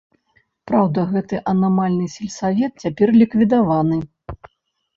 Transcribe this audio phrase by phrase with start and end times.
[0.71, 4.03] Праўда, гэты анамальны сельсавет цяпер ліквідаваны.